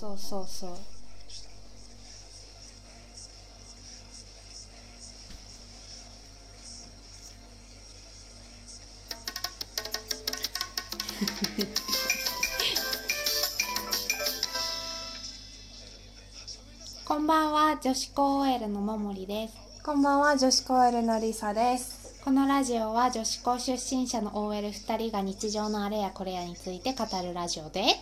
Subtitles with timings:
[0.00, 0.70] そうそうそう。
[17.04, 19.54] こんばんは女子高 OL のももりです。
[19.82, 22.14] こんばんは、女子高 L のりさです。
[22.24, 27.98] このラジオは女子高出身者の OL2 人が日常のあれやこれやについて語るラジオで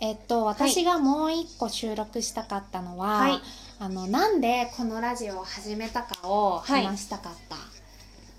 [0.00, 3.40] えっと私がもう一個収録したかったのは、はい。
[3.80, 7.56] あのなんでこのラジオを始めたかを話したかった、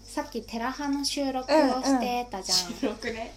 [0.03, 3.33] さっきテラハの収録をしてたじゃん、録ね。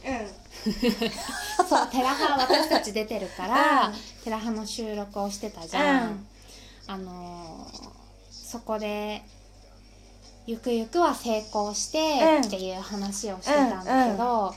[1.68, 3.94] そうテラハ私たち出てるから、うん。
[4.22, 6.26] テラハの収録をしてたじゃん、うん。
[6.86, 7.98] あのー
[8.30, 9.22] そこで
[10.46, 12.46] ゆくゆくは成功してうん。
[12.46, 14.54] っていう話をしてたんだけど、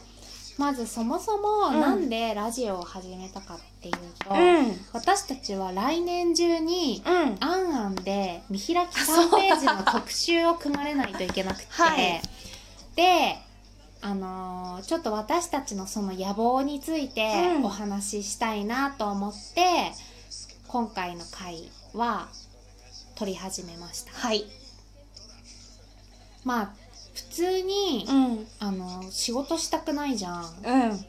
[0.58, 4.78] まずそもそもうんなんでラジオを始めたかっていうと、うん。
[4.94, 7.38] 私たちは来年中にうん。
[7.40, 12.22] あんあんで見開き3ページの特集を組まれないといけなくて、 はい
[12.96, 13.38] で
[14.02, 19.94] あのーちょっと私たちのその野望についてうんお話ししたいなと思って、
[20.68, 22.28] 今回の回は
[23.16, 24.46] 撮り始めましたはい。
[26.44, 26.81] まあ
[27.14, 28.48] 普通に、うん。
[28.60, 31.06] あの仕事したくないじゃんうん。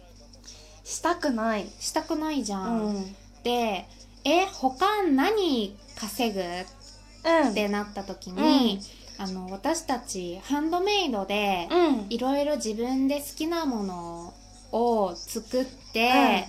[0.84, 1.66] したくない。
[1.78, 3.16] したくないじゃ、うんん。
[3.44, 3.86] で
[4.24, 6.40] え他何稼ぐ？
[6.40, 7.50] うん。
[7.50, 8.80] ってなった時に、
[9.18, 12.06] あの私たちハンドメイドでうん。
[12.10, 14.34] いろいろ自分で好きなもの
[14.72, 16.48] を作って、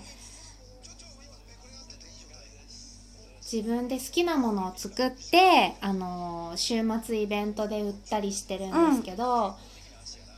[3.53, 9.55] 自分で好きなものを作ってあの週末イベントで売ったりしてるんですけど、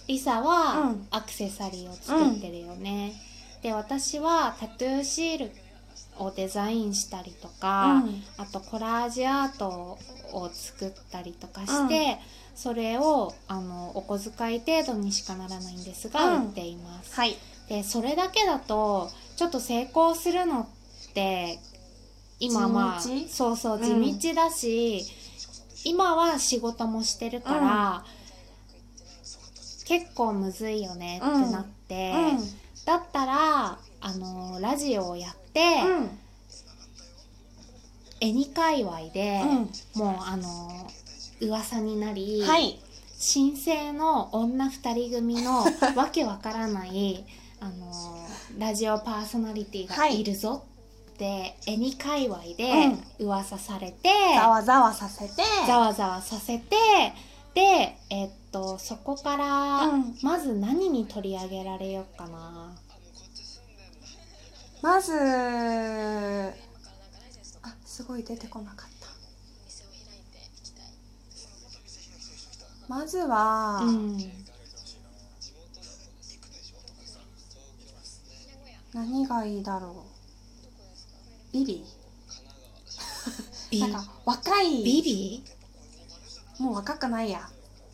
[0.07, 1.07] リサうはん。
[1.11, 3.13] アクセサリーを作ってるよね、
[3.63, 5.51] で私はタトゥーシール
[6.17, 8.23] をデザインしたりとか、うん。
[8.37, 9.97] あとコラージュアート
[10.33, 12.19] を作ったりとかして、
[12.53, 16.45] それをあのお小遣い程度にしかならないんですが、うん。
[16.47, 17.37] 売っています、はい。
[17.69, 21.59] でそれだけだとちょっと成功するのって
[22.39, 25.05] 今まあそうそううん地道だし、
[25.83, 28.05] 今は仕事もしてるから、
[29.85, 32.13] 結構むずいよねってなって、
[32.85, 36.19] だったらあのラジオをやって、うん。
[38.21, 39.41] 絵に界隈で、
[39.95, 40.89] うもうあの
[41.41, 42.47] 噂になり、ん。
[42.47, 42.79] はい。
[43.17, 45.65] 新生の女二人組の
[45.95, 47.25] わけわからない
[47.59, 48.27] あの
[48.59, 50.63] ラジオパーソナリティがいるぞ
[51.15, 55.41] って、絵に界隈で噂されて、ざわざわさせて。
[55.65, 56.75] ざわざわさせて
[57.53, 62.75] でえっとそこから、うんまず何に取り上げられようかな
[64.81, 65.13] まず、
[67.63, 69.07] あ、すごい出てこなかった。
[72.87, 74.17] まずは、うん
[78.93, 80.14] 何がいいだろう。
[81.55, 81.85] ビビ
[83.71, 84.83] ビなんか若い。
[84.83, 85.43] ビビ
[86.59, 87.47] もう若くないや。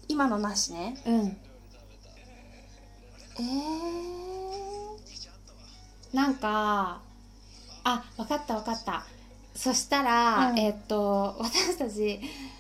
[0.07, 0.97] 今のなしね。
[1.05, 1.37] うん。
[3.39, 7.01] えー、なんか
[7.83, 9.05] あわかったわかった。
[9.55, 10.59] そしたら、うん。
[10.59, 12.19] えっと私たち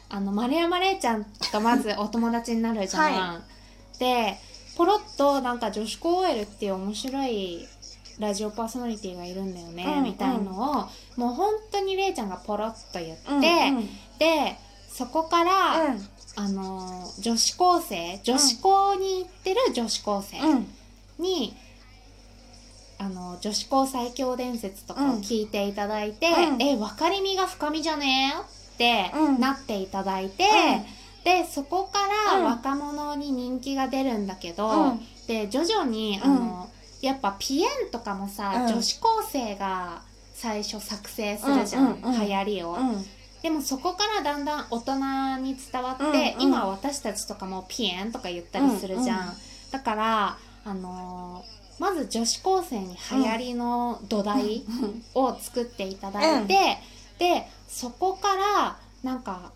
[0.09, 3.41] あの丸山礼ちゃんがまずお友達になるじゃん、は
[3.97, 4.37] で
[4.77, 7.67] ポロッとなんか女子高 OL っていう面白い
[8.19, 10.30] ラジオパーソナリティがいるんだよね、うんみた
[10.61, 13.89] をもう本当に礼ちゃんがポロッと言って、うんうん。
[14.19, 14.57] で
[14.89, 16.07] そこから、うん。
[16.37, 20.67] あの女子高生女子校に行ってる女子高生、うん。
[21.19, 21.53] に
[22.97, 26.61] あの女子高最強伝説とかを聞いていただいて、うん。
[26.61, 28.33] え分かりみが深みじゃね？
[28.79, 29.39] えってうん。
[29.41, 30.45] なっていただいて、
[31.25, 31.99] でそこか
[32.31, 32.45] らうん。
[32.45, 34.99] 若者に人気が出るんだけど、うん。
[35.27, 36.69] で徐々にあの、
[37.01, 38.73] やっぱピエンとかもさ、うん。
[38.73, 40.01] 女子高生が
[40.33, 42.27] 最初作成するじゃん、うんうんうん。
[42.27, 43.05] 流行りを、うん。
[43.41, 46.41] でもそこからだんだん大人に伝わって、うんうん。
[46.41, 49.33] 今私たちとかもピエンとか言ったりするじゃん、うんうん
[49.71, 54.63] だからあのーまず女子高生に流行りの土台
[55.15, 56.77] を作っていただいて、
[57.17, 59.51] でそこからなんか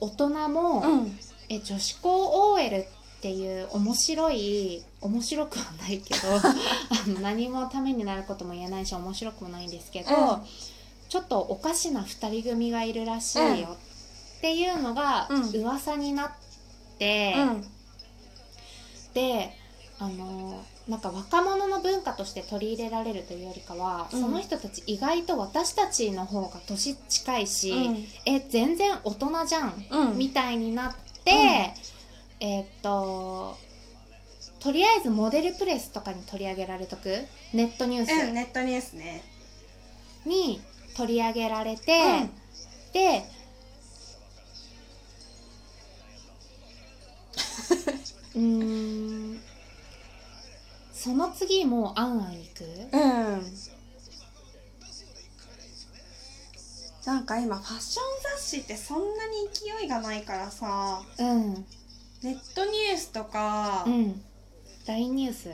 [0.00, 1.18] 大人も、うん。
[1.48, 2.86] え女子高 OL っ
[3.20, 10.46] ていう面白い面白くはないけど あの何もためになることも言えないし面白くもないんですけど、うん。
[11.08, 13.76] ちょっとおかしな2人組がいるらしいよ
[14.38, 15.50] っていうのがうん。
[15.60, 16.30] 噂になっ
[16.98, 17.70] て、うん。
[19.14, 19.56] で
[19.98, 24.20] あのなんか若者の文化として取り入れられるというよりかは、うん。
[24.20, 28.08] その人たち意外と私たちの方が年近いし、うん。
[28.26, 30.94] え全然大人じゃんみたいになっ
[31.24, 31.74] て、
[32.40, 33.56] えーっと
[34.60, 37.26] とりあえずモデルプレスとかに取り上げられとく？
[37.54, 38.10] ネットニュース。
[38.12, 39.22] うんネットニュースね。
[40.26, 40.60] に
[40.96, 42.28] 取り上げられて、
[42.92, 43.24] で
[48.34, 49.40] うーん。
[50.92, 52.64] その次もうあんあんいく？
[52.92, 53.52] うんうん。
[57.06, 58.04] なんか今ファッション
[58.38, 61.02] 雑誌ってそんなに勢いがないからさ。
[61.18, 61.66] うん。
[62.22, 64.22] ネットニュースとか、うん
[64.90, 65.48] LINE ニュース？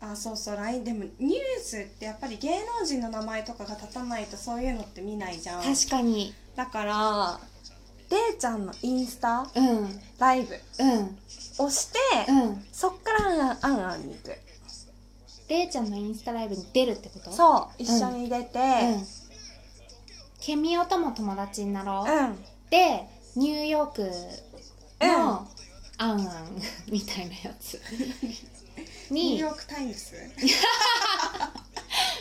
[0.00, 5.62] あそうそう LINE でもニュースってやっぱり芸能人の名前とかが立たないとそういうのって見ないじゃん。
[5.62, 6.34] 確かに。
[6.56, 7.40] だから
[8.10, 10.00] れいちゃんのインスタうん。
[10.18, 10.54] ライブ。
[10.80, 11.18] うん。
[11.64, 11.98] をして、
[12.28, 12.64] うん。
[12.72, 14.36] そっからあんあんに行く。
[15.48, 17.30] れいちゃんのインスタライブに出るってこと？
[17.30, 18.58] うそう一緒に出て。
[18.58, 18.62] う
[18.98, 19.06] ん。
[20.40, 22.36] ケミオとも友達になろう、うん、
[22.68, 23.06] で
[23.36, 25.08] ニューヨークうん。
[25.08, 25.48] の
[25.98, 26.18] あんあん
[26.90, 27.74] みたいなやつ。
[27.74, 28.34] に
[29.10, 30.16] ニューヨーク・タイムズ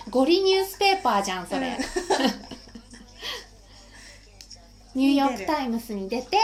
[0.09, 1.71] ゴリニュースペーパーじゃんそれ、う
[4.98, 5.01] ん。
[5.01, 6.38] ニューヨーク・タイムズに出て、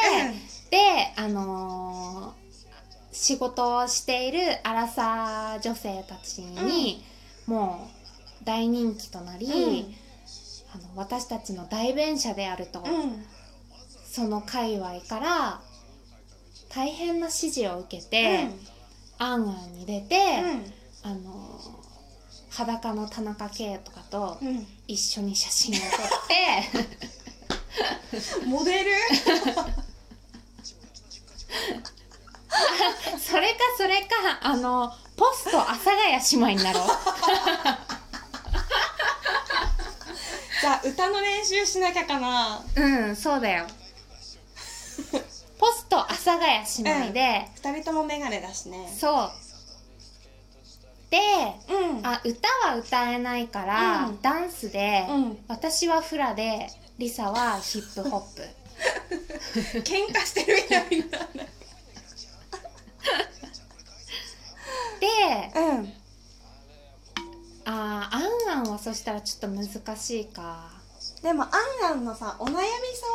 [0.70, 2.48] であのー
[3.18, 7.04] 仕事をしているアラサー女性たちに、
[7.48, 7.90] も
[8.42, 9.96] う大人気となり、うん。
[10.76, 13.26] あの私たちの代弁者であると、うん。
[14.06, 15.62] その界隈から
[16.70, 18.54] 大変な支持を受けて、あん
[19.20, 20.18] あんに出て、
[21.04, 21.78] あのー
[22.50, 24.40] 裸の田中圭とかと
[24.88, 25.90] 一緒に写真を撮っ
[26.28, 26.64] て。
[28.50, 28.92] モデル？
[33.20, 34.08] それかそれか
[34.42, 36.88] あのポスト阿佐ヶ谷姉妹になろう。
[40.62, 42.64] じゃあ歌の練習しなきゃかな。
[42.76, 43.68] うんそうだよ
[46.28, 48.94] 佐ヶ谷姉妹で、二人ともメガネだしね。
[48.94, 49.32] そう。
[51.10, 51.18] で
[51.70, 52.06] うん。
[52.06, 54.22] あ歌は歌えないから、うん。
[54.22, 55.38] ダンスで、うん。
[55.48, 58.42] 私はフラでリサはヒップホップ。
[59.80, 61.46] 喧嘩してるみたいな
[65.00, 65.08] で
[65.56, 65.94] うん。
[67.64, 70.77] あーあんあんはそしたらちょっと難しいか
[71.22, 72.58] でもあんあんのさお悩み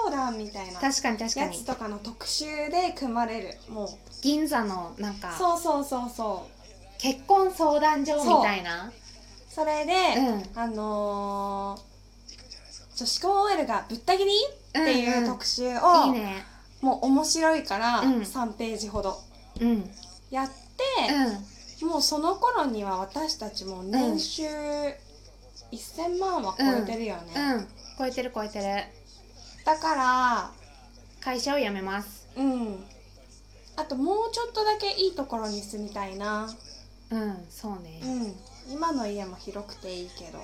[0.05, 1.47] 相談みたいな確かに確かに。
[1.47, 3.89] やつとかの特集で組まれるもう。
[4.23, 7.01] 銀座のなんかそうそうそうそう。
[7.01, 8.93] 結婚相談所みたいな。
[9.49, 10.59] それで、うん。
[10.59, 11.93] あのー
[12.95, 14.31] 女子高 OL がぶった切り
[14.69, 15.27] っていんううん。
[15.27, 16.45] 特集を、いいね。
[16.83, 18.21] もう面白いからうん。
[18.21, 19.19] 3ページほど。
[19.61, 19.69] うん。
[19.69, 19.91] うん
[20.31, 24.43] やって、もうその頃には私たちも年収
[25.71, 27.69] 1000万は超えてるよね、うん
[28.03, 28.65] 超えてる超えてる。
[29.65, 30.51] だから
[31.21, 32.27] 会社を辞めます。
[32.37, 32.85] うん。
[33.77, 36.53] あともうちょっとだけいいところに住みたいな。
[37.13, 38.01] うんそうね。
[38.03, 38.07] う
[38.73, 38.73] ん。
[38.73, 40.41] 今の家も広くていいけど。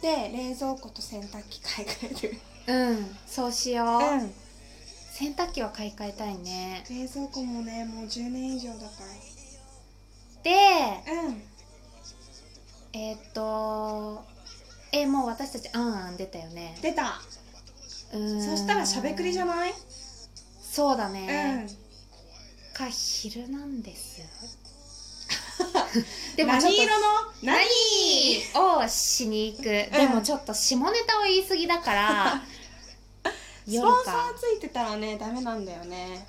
[0.00, 2.38] で冷蔵庫と洗濯機買い替
[2.68, 2.92] える。
[2.92, 4.32] うんそうしよう、うん。
[5.10, 6.84] 洗濯機は買い替えたいね。
[6.88, 8.90] 冷蔵庫もねもう10年以上だか
[10.44, 11.42] でらうん。
[12.92, 14.37] えーっと
[14.92, 16.76] えもう私たちあんあん出たよね。
[16.82, 17.20] 出た。
[18.12, 18.42] うーん。
[18.42, 19.74] そしたらしゃべくりじゃない？
[20.62, 21.68] そうだうね、ん。
[22.72, 24.20] か「ヒルナンデス」
[26.36, 27.04] でもちょっと何色の？
[27.42, 28.84] 何？
[28.84, 32.42] をしに行く、でもちょっと下ネタを言い過ぎだから
[33.66, 36.26] ス夜ポンサーかついてたらねダメなんだよね。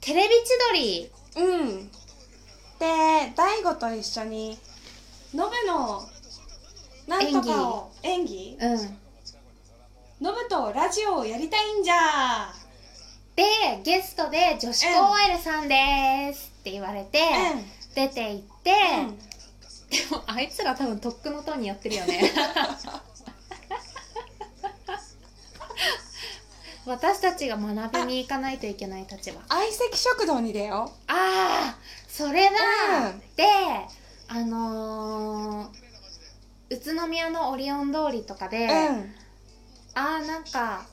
[0.00, 1.10] テレビ千鳥。
[1.36, 1.90] うん。
[2.78, 4.58] で大悟と一緒に
[5.34, 6.08] ノブの
[7.24, 8.58] なんとかを演技。
[8.60, 8.98] うん。
[10.20, 12.52] ノブとラジオをやりたいんじゃ。
[13.36, 13.44] で
[13.82, 17.20] ゲストで女子高 OL さんですって言われて、
[17.94, 19.18] 出て行って、うん。
[19.18, 19.24] で
[20.10, 22.32] もあいつら多分とっくのとにやってるよね。
[26.86, 29.40] 私たちが学びに行かないといけない立場。
[29.48, 32.50] 相席食堂に出よああそれだ、
[33.08, 33.20] うん。
[33.36, 33.44] で
[34.28, 35.79] あのー
[36.70, 39.14] 宇都宮のオリオン通りとかで、ううん。
[39.94, 40.86] あーなんか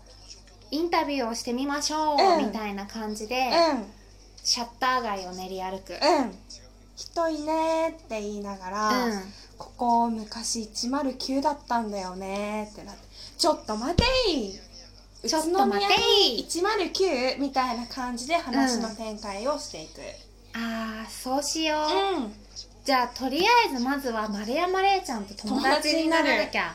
[0.71, 2.47] インタビューをしてみましょう、うん。
[2.47, 3.85] みたいな感じで、うん。
[4.43, 6.33] シャッター街を練り歩く、うん。
[6.95, 9.21] 人いねーって言いながら、うん。
[9.57, 13.01] ここ昔109だったんだよねーってなって
[13.39, 14.53] ちょっと待てい！
[15.27, 15.93] ちょっと待て
[16.29, 16.41] い！
[16.41, 19.99] 宇都宮に109みたいな感じで話の展開をしていく、
[20.53, 22.33] あーそうしよう、うん
[22.87, 26.73] じゃあとりあえずまずは丸山礼ちゃんと友達にならなきゃ。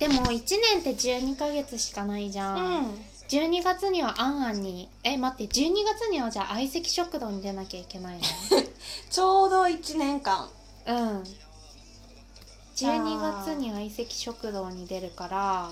[0.00, 2.86] でも1年って12ヶ月しかないじゃん、うん。
[3.28, 4.88] 12月にはあんあんに。
[5.04, 8.18] え待って12月にはじゃあ相席食堂に出なきゃいけない
[9.08, 10.50] ちょうど1年間。
[10.88, 11.24] のうん。
[12.74, 12.92] じゃあ。
[12.96, 15.70] 12月に相席食堂に出るから。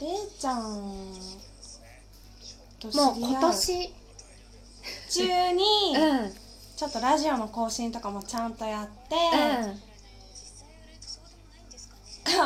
[0.00, 1.14] れいちゃん
[2.80, 3.94] ともう今年
[5.10, 6.18] 中に、うん。
[6.24, 6.48] うん
[6.78, 9.16] ちょっとラジオの更新とかもちゃんとやって、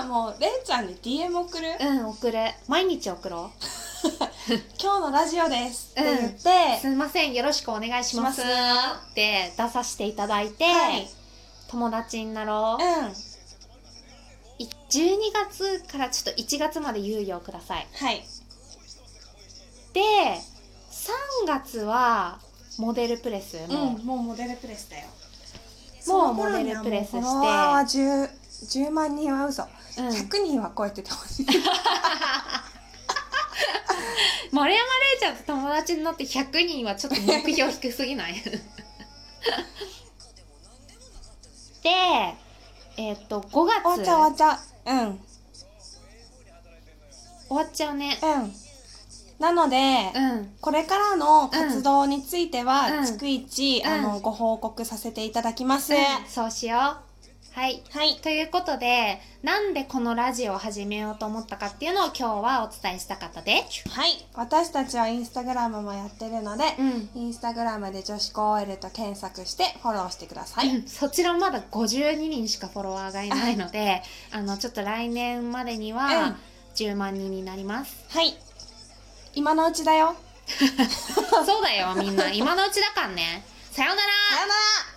[0.08, 3.50] もうれいちゃんに DM 送る、うん送る毎日送ろ
[4.80, 7.34] 今日のラジオですって言って、うすいません。
[7.34, 8.40] よろしくお願いします。
[8.40, 11.10] しまって出させていただいて、はい。
[11.68, 13.12] 友達になろう、うん。
[14.58, 17.86] い12月からちょっと1月まで猶予をください。
[17.92, 18.26] はい。
[19.92, 20.00] で
[20.90, 22.40] 3月は
[22.78, 23.94] モデルプレスも。
[23.96, 25.06] うんもうモデルプレスだよ。
[26.06, 27.20] もうモデルプレスして。
[27.20, 28.28] その頃にはもうフォロワーは 10,
[28.86, 29.62] 10万人は嘘、
[29.98, 30.08] うん。
[30.08, 31.46] 100人は超えててほしい
[34.52, 38.34] 丸山礼ちゃんと友達になって100人はちょっと目標低すぎない？
[41.82, 41.90] で
[42.96, 43.82] えっ、と5月。
[43.82, 44.58] 終わっちゃう終わっちゃう。
[44.92, 45.20] うん。
[47.48, 48.18] 終わっちゃうね。
[48.22, 48.54] うん
[49.42, 49.76] なので、
[50.14, 50.54] うん。
[50.60, 52.98] これからの活動については、うん。
[53.00, 55.92] 逐一、あうのご報告させていただきます、
[56.28, 57.58] そうしよう。
[57.58, 57.82] はい。
[57.90, 58.20] はい。
[58.22, 63.64] ということでなんでこのラジオを始めようと思ったかっていうのを今日はお伝えしたかったで。
[63.68, 64.24] すはい。
[64.34, 67.22] 私たちはインスタグラムもやってるので、うん。
[67.22, 70.86] インスタグラムで女子高 OL と検索してフォローしてください、うん。
[70.86, 75.98] そちらまだ52人しかフォロワーがいないのであのちょっと来年までにうん。
[75.98, 76.36] は
[76.76, 78.34] 10万人になります、はい
[79.34, 80.14] 今のうちだよ。
[81.46, 82.30] そうだよみんな。
[82.30, 83.44] 今のうちだからね。
[83.70, 84.08] さようなら。
[84.36, 84.91] さよなら